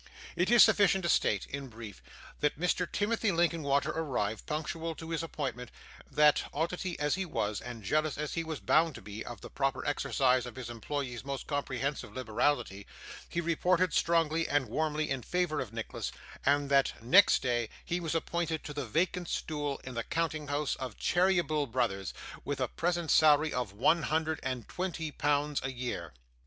[0.35, 2.01] It is sufficient to state, in brief,
[2.39, 2.91] that Mr.
[2.91, 5.69] Timothy Linkinwater arrived, punctual to his appointment;
[6.09, 9.49] that, oddity as he was, and jealous, as he was bound to be, of the
[9.51, 12.87] proper exercise of his employers' most comprehensive liberality,
[13.29, 16.11] he reported strongly and warmly in favour of Nicholas;
[16.43, 20.75] and that, next day, he was appointed to the vacant stool in the counting house
[20.77, 22.11] of Cheeryble, Brothers,
[22.43, 26.15] with a present salary of one hundred and twenty pounds a year.